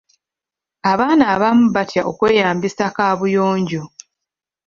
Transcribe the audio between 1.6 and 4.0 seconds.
batya okweyambisa kaabuyonjo.